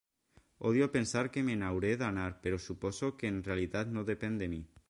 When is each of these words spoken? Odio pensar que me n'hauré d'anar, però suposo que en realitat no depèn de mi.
Odio 0.69 0.87
pensar 0.95 1.23
que 1.35 1.43
me 1.51 1.57
n'hauré 1.63 1.93
d'anar, 2.01 2.25
però 2.47 2.61
suposo 2.65 3.13
que 3.21 3.33
en 3.35 3.41
realitat 3.53 3.97
no 3.99 4.09
depèn 4.13 4.43
de 4.45 4.53
mi. 4.57 4.65